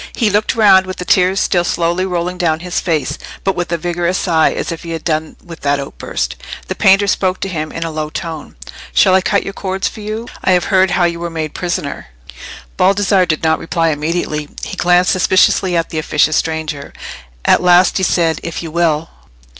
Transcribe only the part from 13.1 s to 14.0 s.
did not reply